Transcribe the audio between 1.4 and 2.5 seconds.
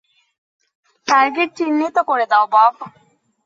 চিহ্নিত করে দাও,